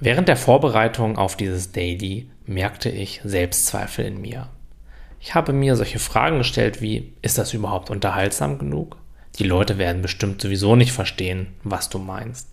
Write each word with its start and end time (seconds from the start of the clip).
Während 0.00 0.28
der 0.28 0.36
Vorbereitung 0.36 1.18
auf 1.18 1.36
dieses 1.36 1.72
Daily 1.72 2.30
merkte 2.46 2.88
ich 2.88 3.20
Selbstzweifel 3.24 4.04
in 4.04 4.20
mir. 4.20 4.48
Ich 5.20 5.34
habe 5.34 5.52
mir 5.52 5.74
solche 5.74 5.98
Fragen 5.98 6.38
gestellt 6.38 6.80
wie, 6.80 7.12
ist 7.20 7.36
das 7.36 7.52
überhaupt 7.52 7.90
unterhaltsam 7.90 8.58
genug? 8.58 8.96
Die 9.40 9.44
Leute 9.44 9.76
werden 9.76 10.00
bestimmt 10.00 10.40
sowieso 10.40 10.76
nicht 10.76 10.92
verstehen, 10.92 11.48
was 11.64 11.88
du 11.88 11.98
meinst. 11.98 12.48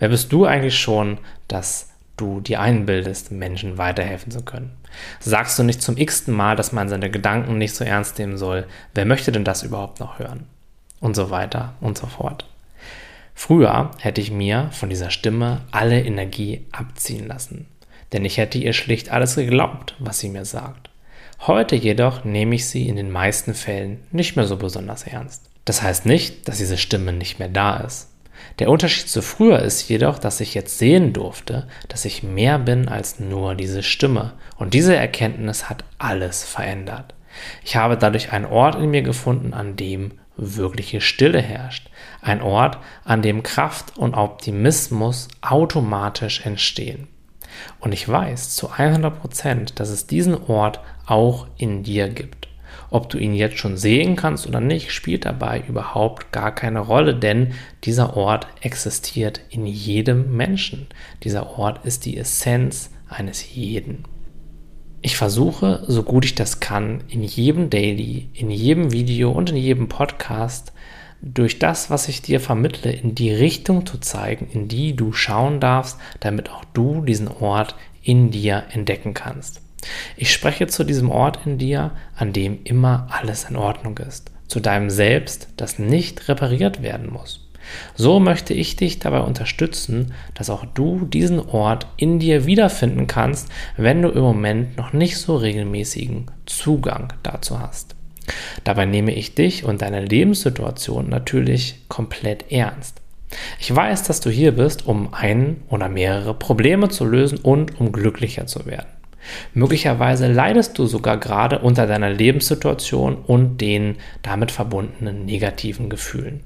Wer 0.00 0.08
bist 0.08 0.32
du 0.32 0.44
eigentlich 0.44 0.76
schon, 0.76 1.18
dass 1.46 1.90
du 2.16 2.40
dir 2.40 2.60
einbildest, 2.60 3.30
Menschen 3.30 3.78
weiterhelfen 3.78 4.32
zu 4.32 4.42
können? 4.42 4.76
Sagst 5.20 5.56
du 5.56 5.62
nicht 5.62 5.80
zum 5.80 5.96
x-ten 5.96 6.34
Mal, 6.34 6.56
dass 6.56 6.72
man 6.72 6.88
seine 6.88 7.10
Gedanken 7.10 7.58
nicht 7.58 7.76
so 7.76 7.84
ernst 7.84 8.18
nehmen 8.18 8.36
soll? 8.36 8.66
Wer 8.94 9.04
möchte 9.04 9.30
denn 9.30 9.44
das 9.44 9.62
überhaupt 9.62 10.00
noch 10.00 10.18
hören? 10.18 10.46
Und 10.98 11.14
so 11.14 11.30
weiter 11.30 11.74
und 11.80 11.96
so 11.96 12.08
fort. 12.08 12.44
Früher 13.48 13.92
hätte 13.98 14.20
ich 14.20 14.30
mir 14.30 14.68
von 14.72 14.90
dieser 14.90 15.08
Stimme 15.08 15.62
alle 15.70 16.04
Energie 16.04 16.66
abziehen 16.70 17.26
lassen, 17.26 17.66
denn 18.12 18.26
ich 18.26 18.36
hätte 18.36 18.58
ihr 18.58 18.74
schlicht 18.74 19.10
alles 19.10 19.36
geglaubt, 19.36 19.94
was 19.98 20.18
sie 20.18 20.28
mir 20.28 20.44
sagt. 20.44 20.90
Heute 21.46 21.74
jedoch 21.74 22.26
nehme 22.26 22.56
ich 22.56 22.66
sie 22.66 22.86
in 22.86 22.96
den 22.96 23.10
meisten 23.10 23.54
Fällen 23.54 24.00
nicht 24.12 24.36
mehr 24.36 24.44
so 24.44 24.58
besonders 24.58 25.04
ernst. 25.04 25.48
Das 25.64 25.80
heißt 25.80 26.04
nicht, 26.04 26.46
dass 26.46 26.58
diese 26.58 26.76
Stimme 26.76 27.14
nicht 27.14 27.38
mehr 27.38 27.48
da 27.48 27.78
ist. 27.78 28.10
Der 28.58 28.68
Unterschied 28.68 29.08
zu 29.08 29.22
früher 29.22 29.60
ist 29.60 29.88
jedoch, 29.88 30.18
dass 30.18 30.40
ich 30.40 30.52
jetzt 30.52 30.76
sehen 30.76 31.14
durfte, 31.14 31.68
dass 31.88 32.04
ich 32.04 32.22
mehr 32.22 32.58
bin 32.58 32.86
als 32.86 33.18
nur 33.18 33.54
diese 33.54 33.82
Stimme. 33.82 34.34
Und 34.58 34.74
diese 34.74 34.94
Erkenntnis 34.94 35.70
hat 35.70 35.84
alles 35.96 36.44
verändert. 36.44 37.14
Ich 37.64 37.76
habe 37.76 37.96
dadurch 37.96 38.30
einen 38.30 38.44
Ort 38.44 38.74
in 38.74 38.90
mir 38.90 39.00
gefunden, 39.00 39.54
an 39.54 39.74
dem 39.74 40.18
wirkliche 40.38 41.00
Stille 41.00 41.40
herrscht. 41.40 41.90
Ein 42.22 42.40
Ort, 42.40 42.78
an 43.04 43.22
dem 43.22 43.42
Kraft 43.42 43.98
und 43.98 44.14
Optimismus 44.14 45.28
automatisch 45.42 46.46
entstehen. 46.46 47.08
Und 47.80 47.92
ich 47.92 48.08
weiß 48.08 48.54
zu 48.54 48.70
100 48.70 49.20
Prozent, 49.20 49.80
dass 49.80 49.90
es 49.90 50.06
diesen 50.06 50.34
Ort 50.48 50.80
auch 51.06 51.46
in 51.58 51.82
dir 51.82 52.08
gibt. 52.08 52.48
Ob 52.90 53.10
du 53.10 53.18
ihn 53.18 53.34
jetzt 53.34 53.58
schon 53.58 53.76
sehen 53.76 54.16
kannst 54.16 54.46
oder 54.46 54.60
nicht, 54.60 54.92
spielt 54.92 55.26
dabei 55.26 55.62
überhaupt 55.68 56.32
gar 56.32 56.54
keine 56.54 56.80
Rolle, 56.80 57.14
denn 57.14 57.52
dieser 57.84 58.16
Ort 58.16 58.46
existiert 58.62 59.40
in 59.50 59.66
jedem 59.66 60.36
Menschen. 60.36 60.86
Dieser 61.22 61.58
Ort 61.58 61.84
ist 61.84 62.06
die 62.06 62.16
Essenz 62.16 62.90
eines 63.08 63.54
jeden. 63.54 64.04
Ich 65.00 65.16
versuche, 65.16 65.84
so 65.86 66.02
gut 66.02 66.24
ich 66.24 66.34
das 66.34 66.58
kann, 66.58 67.04
in 67.08 67.22
jedem 67.22 67.70
Daily, 67.70 68.28
in 68.34 68.50
jedem 68.50 68.90
Video 68.90 69.30
und 69.30 69.50
in 69.50 69.56
jedem 69.56 69.88
Podcast 69.88 70.72
durch 71.20 71.58
das, 71.58 71.90
was 71.90 72.08
ich 72.08 72.22
dir 72.22 72.40
vermittle, 72.40 72.90
in 72.90 73.14
die 73.14 73.30
Richtung 73.30 73.86
zu 73.86 73.98
zeigen, 73.98 74.48
in 74.52 74.68
die 74.68 74.94
du 74.94 75.12
schauen 75.12 75.60
darfst, 75.60 75.98
damit 76.20 76.50
auch 76.50 76.64
du 76.64 77.02
diesen 77.02 77.28
Ort 77.28 77.76
in 78.02 78.30
dir 78.30 78.64
entdecken 78.70 79.14
kannst. 79.14 79.60
Ich 80.16 80.32
spreche 80.32 80.66
zu 80.66 80.84
diesem 80.84 81.10
Ort 81.10 81.40
in 81.46 81.58
dir, 81.58 81.92
an 82.16 82.32
dem 82.32 82.58
immer 82.64 83.06
alles 83.10 83.44
in 83.44 83.56
Ordnung 83.56 83.98
ist, 83.98 84.32
zu 84.48 84.58
deinem 84.58 84.90
Selbst, 84.90 85.48
das 85.56 85.78
nicht 85.78 86.28
repariert 86.28 86.82
werden 86.82 87.12
muss. 87.12 87.47
So 87.94 88.20
möchte 88.20 88.54
ich 88.54 88.76
dich 88.76 88.98
dabei 88.98 89.20
unterstützen, 89.20 90.12
dass 90.34 90.50
auch 90.50 90.64
du 90.64 91.04
diesen 91.06 91.40
Ort 91.40 91.86
in 91.96 92.18
dir 92.18 92.46
wiederfinden 92.46 93.06
kannst, 93.06 93.48
wenn 93.76 94.02
du 94.02 94.08
im 94.08 94.22
Moment 94.22 94.76
noch 94.76 94.92
nicht 94.92 95.18
so 95.18 95.36
regelmäßigen 95.36 96.26
Zugang 96.46 97.12
dazu 97.22 97.60
hast. 97.60 97.94
Dabei 98.64 98.84
nehme 98.84 99.14
ich 99.14 99.34
dich 99.34 99.64
und 99.64 99.82
deine 99.82 100.04
Lebenssituation 100.04 101.08
natürlich 101.08 101.80
komplett 101.88 102.50
ernst. 102.52 103.00
Ich 103.58 103.74
weiß, 103.74 104.04
dass 104.04 104.20
du 104.20 104.30
hier 104.30 104.52
bist, 104.52 104.86
um 104.86 105.12
ein 105.12 105.62
oder 105.68 105.88
mehrere 105.88 106.34
Probleme 106.34 106.88
zu 106.88 107.04
lösen 107.04 107.38
und 107.38 107.78
um 107.80 107.92
glücklicher 107.92 108.46
zu 108.46 108.66
werden. 108.66 108.97
Möglicherweise 109.54 110.30
leidest 110.30 110.78
du 110.78 110.86
sogar 110.86 111.18
gerade 111.18 111.58
unter 111.58 111.86
deiner 111.86 112.10
Lebenssituation 112.10 113.16
und 113.16 113.60
den 113.60 113.96
damit 114.22 114.50
verbundenen 114.50 115.24
negativen 115.24 115.90
Gefühlen. 115.90 116.40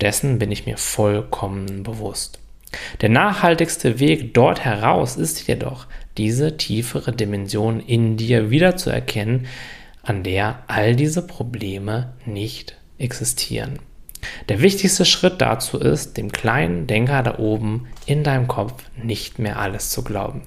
Dessen 0.00 0.38
bin 0.38 0.50
ich 0.50 0.66
mir 0.66 0.76
vollkommen 0.76 1.82
bewusst. 1.82 2.38
Der 3.00 3.08
nachhaltigste 3.08 4.00
Weg 4.00 4.34
dort 4.34 4.64
heraus 4.64 5.16
ist 5.16 5.46
jedoch, 5.46 5.86
diese 6.16 6.56
tiefere 6.56 7.12
Dimension 7.12 7.80
in 7.80 8.16
dir 8.16 8.50
wiederzuerkennen, 8.50 9.46
an 10.02 10.22
der 10.22 10.62
all 10.66 10.96
diese 10.96 11.26
Probleme 11.26 12.14
nicht 12.24 12.76
existieren. 12.98 13.78
Der 14.48 14.60
wichtigste 14.60 15.04
Schritt 15.04 15.40
dazu 15.40 15.78
ist, 15.78 16.16
dem 16.16 16.30
kleinen 16.30 16.86
Denker 16.86 17.22
da 17.22 17.38
oben 17.38 17.88
in 18.06 18.22
deinem 18.22 18.48
Kopf 18.48 18.84
nicht 19.02 19.38
mehr 19.38 19.58
alles 19.58 19.90
zu 19.90 20.02
glauben. 20.02 20.42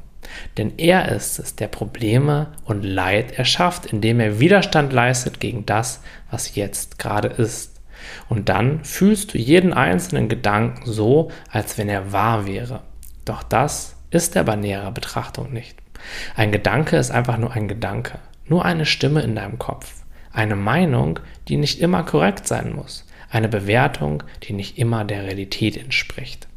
Denn 0.58 0.74
er 0.78 1.10
ist 1.12 1.40
es, 1.40 1.56
der 1.56 1.68
Probleme 1.68 2.54
und 2.64 2.84
Leid 2.84 3.38
erschafft, 3.38 3.88
indem 3.88 4.20
er 4.20 4.40
Widerstand 4.40 4.94
leistet 4.94 5.40
gegen 5.40 5.66
das, 5.66 6.02
was 6.32 6.56
jetzt 6.56 7.00
gerade 7.00 7.28
ist. 7.28 7.82
Und 8.30 8.50
dann 8.50 8.84
fühlst 8.84 9.34
du 9.34 9.38
jeden 9.38 9.74
einzelnen 9.74 10.30
Gedanken 10.30 10.84
so, 10.86 11.32
als 11.50 11.78
wenn 11.78 11.90
er 11.90 12.12
wahr 12.12 12.46
wäre. 12.46 12.82
Doch 13.26 13.44
das 13.44 13.96
ist 14.12 14.36
er 14.36 14.44
bei 14.44 14.56
näherer 14.56 14.92
Betrachtung 14.92 15.52
nicht. 15.52 15.78
Ein 16.36 16.52
Gedanke 16.52 16.98
ist 16.98 17.12
einfach 17.12 17.38
nur 17.38 17.54
ein 17.54 17.68
Gedanke, 17.68 18.20
nur 18.46 18.64
eine 18.64 18.86
Stimme 18.86 19.22
in 19.22 19.36
deinem 19.36 19.58
Kopf, 19.58 20.04
eine 20.32 20.56
Meinung, 20.56 21.20
die 21.48 21.58
nicht 21.58 21.82
immer 21.82 22.04
korrekt 22.04 22.48
sein 22.48 22.74
muss, 22.74 23.06
eine 23.30 23.50
Bewertung, 23.50 24.24
die 24.44 24.54
nicht 24.54 24.78
immer 24.78 25.04
der 25.04 25.24
Realität 25.24 25.78
entspricht. 25.78 26.48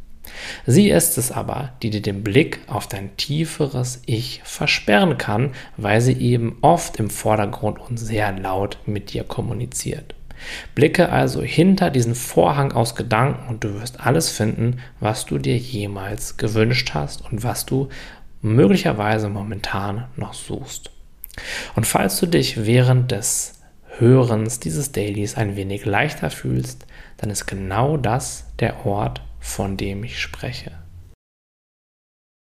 Sie 0.71 0.91
ist 0.91 1.17
es 1.17 1.33
aber, 1.33 1.71
die 1.83 1.89
dir 1.89 2.03
den 2.03 2.23
Blick 2.23 2.61
auf 2.67 2.87
dein 2.87 3.17
tieferes 3.17 4.03
Ich 4.05 4.43
versperren 4.45 5.17
kann, 5.17 5.53
weil 5.79 6.03
sie 6.03 6.12
eben 6.12 6.59
oft 6.61 6.99
im 6.99 7.09
Vordergrund 7.09 7.81
und 7.81 7.97
sehr 7.97 8.39
laut 8.39 8.77
mit 8.84 9.15
dir 9.15 9.25
kommuniziert. 9.25 10.15
Blicke 10.75 11.09
also 11.09 11.41
hinter 11.41 11.89
diesen 11.89 12.15
Vorhang 12.15 12.73
aus 12.73 12.95
Gedanken 12.95 13.49
und 13.49 13.65
du 13.65 13.81
wirst 13.81 14.05
alles 14.05 14.29
finden, 14.29 14.81
was 15.01 15.25
du 15.25 15.39
dir 15.39 15.56
jemals 15.56 16.37
gewünscht 16.37 16.91
hast 16.93 17.25
und 17.25 17.43
was 17.43 17.65
du 17.65 17.89
möglicherweise 18.43 19.31
momentan 19.31 20.05
noch 20.17 20.35
suchst. 20.35 20.91
Und 21.77 21.87
falls 21.87 22.21
du 22.21 22.27
dich 22.27 22.67
während 22.67 23.11
des 23.11 23.55
Hörens 23.97 24.61
dieses 24.61 24.93
Dailies 24.93 25.35
ein 25.35 25.56
wenig 25.56 25.87
leichter 25.87 26.29
fühlst, 26.29 26.85
dann 27.17 27.31
ist 27.31 27.47
genau 27.47 27.97
das 27.97 28.45
der 28.61 28.85
Ort, 28.85 29.23
von 29.41 29.76
dem 29.76 30.04
ich 30.04 30.21
spreche. 30.21 30.78